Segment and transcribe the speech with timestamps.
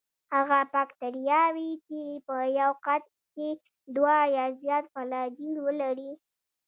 [0.35, 3.49] هغه باکتریاوې چې په یو قطب کې
[3.95, 6.11] دوه یا زیات فلاجیل ولري.